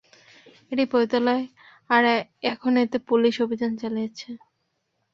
[0.71, 1.43] এটা পতিতালয়
[1.89, 2.03] আর
[2.51, 4.29] এখন এতে পুলিশ অভিযান চালিয়েছে।